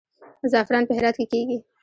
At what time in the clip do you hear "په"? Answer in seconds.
0.87-0.93